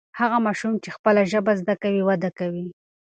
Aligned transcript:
هغه 0.19 0.37
ماشوم 0.45 0.73
چې 0.83 0.89
خپله 0.95 1.21
ژبه 1.31 1.53
زده 1.61 1.75
کوي 1.83 2.01
وده 2.05 2.29
کوي. 2.39 2.65